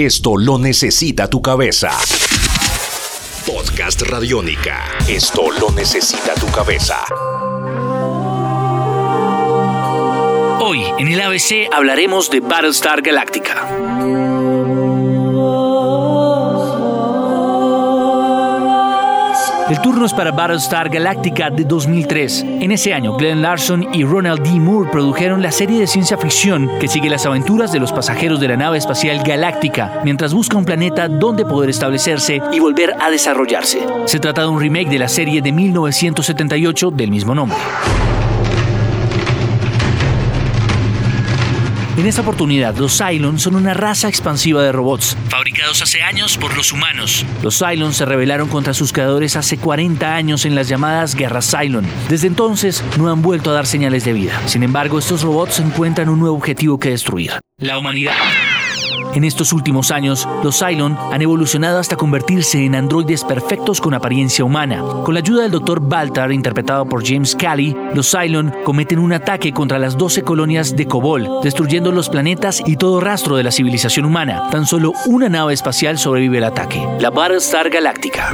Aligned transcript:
Esto 0.00 0.36
lo 0.36 0.58
necesita 0.58 1.28
tu 1.28 1.42
cabeza. 1.42 1.90
Podcast 3.44 4.00
Radiónica. 4.02 4.84
Esto 5.08 5.50
lo 5.50 5.72
necesita 5.72 6.34
tu 6.34 6.46
cabeza. 6.52 7.04
Hoy 10.60 10.84
en 10.98 11.08
el 11.08 11.20
ABC 11.20 11.68
hablaremos 11.72 12.30
de 12.30 12.38
Battlestar 12.38 13.02
Galactica. 13.02 13.66
El 19.70 19.82
turno 19.82 20.06
es 20.06 20.14
para 20.14 20.30
Battlestar 20.30 20.88
Galactica 20.88 21.50
de 21.50 21.62
2003. 21.62 22.42
En 22.60 22.72
ese 22.72 22.94
año, 22.94 23.16
Glenn 23.18 23.42
Larson 23.42 23.86
y 23.92 24.02
Ronald 24.02 24.42
D. 24.42 24.58
Moore 24.58 24.90
produjeron 24.90 25.42
la 25.42 25.52
serie 25.52 25.78
de 25.78 25.86
ciencia 25.86 26.16
ficción 26.16 26.70
que 26.80 26.88
sigue 26.88 27.10
las 27.10 27.26
aventuras 27.26 27.70
de 27.70 27.78
los 27.78 27.92
pasajeros 27.92 28.40
de 28.40 28.48
la 28.48 28.56
nave 28.56 28.78
espacial 28.78 29.22
Galáctica 29.22 30.00
mientras 30.04 30.32
busca 30.32 30.56
un 30.56 30.64
planeta 30.64 31.06
donde 31.08 31.44
poder 31.44 31.68
establecerse 31.68 32.40
y 32.50 32.60
volver 32.60 32.94
a 32.98 33.10
desarrollarse. 33.10 33.86
Se 34.06 34.18
trata 34.18 34.40
de 34.40 34.48
un 34.48 34.58
remake 34.58 34.88
de 34.88 35.00
la 35.00 35.08
serie 35.08 35.42
de 35.42 35.52
1978 35.52 36.90
del 36.90 37.10
mismo 37.10 37.34
nombre. 37.34 37.58
En 41.98 42.06
esta 42.06 42.22
oportunidad, 42.22 42.76
los 42.76 42.96
Cylons 42.96 43.42
son 43.42 43.56
una 43.56 43.74
raza 43.74 44.08
expansiva 44.08 44.62
de 44.62 44.70
robots, 44.70 45.16
fabricados 45.28 45.82
hace 45.82 46.00
años 46.00 46.38
por 46.38 46.56
los 46.56 46.72
humanos. 46.72 47.26
Los 47.42 47.58
Cylons 47.58 47.96
se 47.96 48.04
rebelaron 48.04 48.48
contra 48.48 48.72
sus 48.72 48.92
creadores 48.92 49.34
hace 49.34 49.58
40 49.58 50.14
años 50.14 50.44
en 50.44 50.54
las 50.54 50.68
llamadas 50.68 51.16
Guerras 51.16 51.50
Cylon. 51.50 51.84
Desde 52.08 52.28
entonces, 52.28 52.84
no 52.98 53.10
han 53.10 53.20
vuelto 53.20 53.50
a 53.50 53.54
dar 53.54 53.66
señales 53.66 54.04
de 54.04 54.12
vida. 54.12 54.40
Sin 54.46 54.62
embargo, 54.62 55.00
estos 55.00 55.22
robots 55.22 55.58
encuentran 55.58 56.08
un 56.08 56.20
nuevo 56.20 56.36
objetivo 56.36 56.78
que 56.78 56.90
destruir. 56.90 57.32
La 57.56 57.76
humanidad. 57.76 58.14
En 59.14 59.24
estos 59.24 59.52
últimos 59.52 59.90
años, 59.90 60.28
los 60.42 60.58
Cylon 60.58 60.96
han 61.12 61.22
evolucionado 61.22 61.78
hasta 61.78 61.96
convertirse 61.96 62.64
en 62.64 62.74
androides 62.74 63.24
perfectos 63.24 63.80
con 63.80 63.94
apariencia 63.94 64.44
humana. 64.44 64.82
Con 65.04 65.14
la 65.14 65.20
ayuda 65.20 65.42
del 65.42 65.52
Dr. 65.52 65.80
Baltar, 65.80 66.30
interpretado 66.32 66.86
por 66.86 67.06
James 67.06 67.34
Cally, 67.34 67.76
los 67.94 68.10
Cylon 68.10 68.54
cometen 68.64 68.98
un 68.98 69.12
ataque 69.12 69.52
contra 69.52 69.78
las 69.78 69.96
12 69.96 70.22
colonias 70.22 70.76
de 70.76 70.86
Kobol, 70.86 71.28
destruyendo 71.42 71.90
los 71.92 72.08
planetas 72.08 72.62
y 72.64 72.76
todo 72.76 73.00
rastro 73.00 73.36
de 73.36 73.42
la 73.42 73.50
civilización 73.50 74.04
humana. 74.04 74.48
Tan 74.50 74.66
solo 74.66 74.92
una 75.06 75.28
nave 75.28 75.54
espacial 75.54 75.98
sobrevive 75.98 76.38
al 76.38 76.44
ataque, 76.44 76.86
la 77.00 77.10
Battlestar 77.10 77.70
Galactica. 77.70 78.32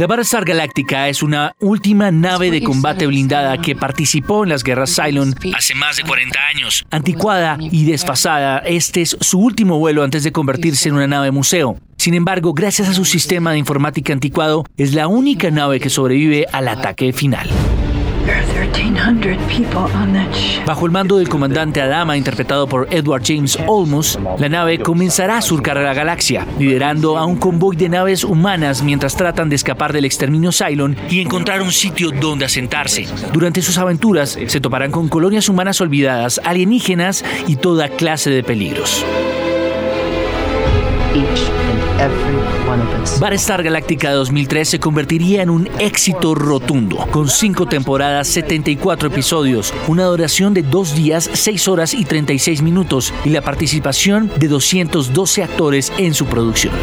La 0.00 0.06
Battlestar 0.06 0.46
Galactica 0.46 1.10
es 1.10 1.22
una 1.22 1.54
última 1.60 2.10
nave 2.10 2.50
de 2.50 2.62
combate 2.62 3.06
blindada 3.06 3.58
que 3.58 3.76
participó 3.76 4.44
en 4.44 4.48
las 4.48 4.64
guerras 4.64 4.96
Cylon 4.96 5.34
hace 5.54 5.74
más 5.74 5.98
de 5.98 6.04
40 6.04 6.38
años. 6.46 6.86
Anticuada 6.90 7.58
y 7.60 7.84
desfasada, 7.84 8.60
este 8.60 9.02
es 9.02 9.18
su 9.20 9.38
último 9.38 9.78
vuelo 9.78 10.02
antes 10.02 10.24
de 10.24 10.32
convertirse 10.32 10.88
en 10.88 10.94
una 10.94 11.06
nave 11.06 11.32
museo. 11.32 11.78
Sin 11.98 12.14
embargo, 12.14 12.54
gracias 12.54 12.88
a 12.88 12.94
su 12.94 13.04
sistema 13.04 13.52
de 13.52 13.58
informática 13.58 14.14
anticuado, 14.14 14.64
es 14.78 14.94
la 14.94 15.06
única 15.06 15.50
nave 15.50 15.80
que 15.80 15.90
sobrevive 15.90 16.46
al 16.50 16.68
ataque 16.68 17.12
final. 17.12 17.50
Bajo 20.66 20.86
el 20.86 20.92
mando 20.92 21.18
del 21.18 21.28
comandante 21.28 21.80
Adama, 21.80 22.16
interpretado 22.16 22.66
por 22.66 22.88
Edward 22.90 23.22
James 23.24 23.58
Olmos, 23.66 24.18
la 24.38 24.48
nave 24.48 24.78
comenzará 24.78 25.38
a 25.38 25.42
surcar 25.42 25.76
la 25.76 25.94
galaxia, 25.94 26.46
liderando 26.58 27.18
a 27.18 27.24
un 27.24 27.36
convoy 27.36 27.76
de 27.76 27.88
naves 27.88 28.24
humanas 28.24 28.82
mientras 28.82 29.16
tratan 29.16 29.48
de 29.48 29.56
escapar 29.56 29.92
del 29.92 30.04
exterminio 30.04 30.50
Cylon 30.52 30.96
y 31.08 31.20
encontrar 31.20 31.62
un 31.62 31.72
sitio 31.72 32.10
donde 32.10 32.44
asentarse. 32.44 33.06
Durante 33.32 33.62
sus 33.62 33.78
aventuras 33.78 34.38
se 34.46 34.60
toparán 34.60 34.90
con 34.90 35.08
colonias 35.08 35.48
humanas 35.48 35.80
olvidadas, 35.80 36.40
alienígenas 36.44 37.24
y 37.46 37.56
toda 37.56 37.88
clase 37.88 38.30
de 38.30 38.42
peligros. 38.42 39.04
Battlestar 43.20 43.62
Galactica 43.62 44.12
2003 44.12 44.68
se 44.68 44.80
convertiría 44.80 45.42
en 45.42 45.50
un 45.50 45.68
éxito 45.78 46.34
rotundo, 46.34 47.06
con 47.10 47.28
5 47.28 47.66
temporadas, 47.66 48.28
74 48.28 49.08
episodios, 49.08 49.74
una 49.88 50.04
duración 50.04 50.54
de 50.54 50.62
2 50.62 50.94
días, 50.94 51.28
6 51.32 51.68
horas 51.68 51.94
y 51.94 52.04
36 52.04 52.62
minutos 52.62 53.12
y 53.24 53.30
la 53.30 53.42
participación 53.42 54.30
de 54.38 54.48
212 54.48 55.42
actores 55.42 55.92
en 55.98 56.14
su 56.14 56.26
producción. 56.26 56.74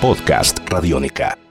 Podcast 0.00 0.58
Radiónica. 0.68 1.41